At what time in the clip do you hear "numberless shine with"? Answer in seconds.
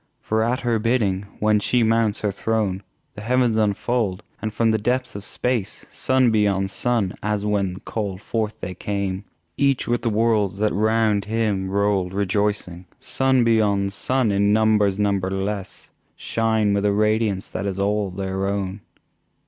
14.97-16.83